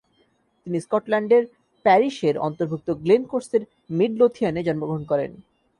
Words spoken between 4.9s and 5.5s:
করেন।